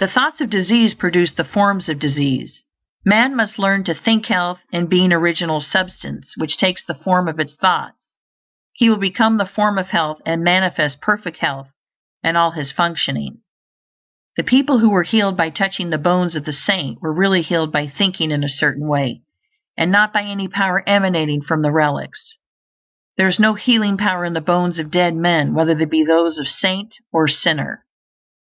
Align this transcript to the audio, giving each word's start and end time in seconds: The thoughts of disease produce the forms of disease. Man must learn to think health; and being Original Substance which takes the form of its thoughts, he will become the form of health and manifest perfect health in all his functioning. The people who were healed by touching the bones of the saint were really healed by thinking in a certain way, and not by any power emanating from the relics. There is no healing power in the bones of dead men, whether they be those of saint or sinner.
The 0.00 0.08
thoughts 0.08 0.40
of 0.40 0.50
disease 0.50 0.94
produce 0.94 1.30
the 1.32 1.44
forms 1.44 1.88
of 1.88 2.00
disease. 2.00 2.64
Man 3.04 3.36
must 3.36 3.56
learn 3.56 3.84
to 3.84 3.94
think 3.94 4.26
health; 4.26 4.58
and 4.72 4.90
being 4.90 5.12
Original 5.12 5.60
Substance 5.60 6.34
which 6.36 6.56
takes 6.56 6.84
the 6.84 6.96
form 6.96 7.28
of 7.28 7.38
its 7.38 7.54
thoughts, 7.54 7.96
he 8.72 8.90
will 8.90 8.96
become 8.98 9.36
the 9.38 9.46
form 9.46 9.78
of 9.78 9.90
health 9.90 10.18
and 10.26 10.42
manifest 10.42 11.00
perfect 11.00 11.36
health 11.36 11.68
in 12.24 12.34
all 12.34 12.50
his 12.50 12.72
functioning. 12.72 13.42
The 14.36 14.42
people 14.42 14.80
who 14.80 14.90
were 14.90 15.04
healed 15.04 15.36
by 15.36 15.50
touching 15.50 15.90
the 15.90 15.98
bones 15.98 16.34
of 16.34 16.44
the 16.44 16.52
saint 16.52 17.00
were 17.00 17.14
really 17.14 17.42
healed 17.42 17.70
by 17.70 17.86
thinking 17.86 18.32
in 18.32 18.42
a 18.42 18.48
certain 18.48 18.88
way, 18.88 19.22
and 19.76 19.92
not 19.92 20.12
by 20.12 20.22
any 20.24 20.48
power 20.48 20.82
emanating 20.84 21.42
from 21.42 21.62
the 21.62 21.70
relics. 21.70 22.38
There 23.16 23.28
is 23.28 23.38
no 23.38 23.54
healing 23.54 23.96
power 23.96 24.24
in 24.24 24.32
the 24.32 24.40
bones 24.40 24.80
of 24.80 24.90
dead 24.90 25.14
men, 25.14 25.54
whether 25.54 25.76
they 25.76 25.84
be 25.84 26.02
those 26.02 26.38
of 26.38 26.48
saint 26.48 26.92
or 27.12 27.28
sinner. 27.28 27.84